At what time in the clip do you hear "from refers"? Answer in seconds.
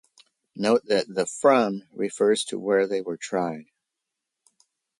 1.27-2.43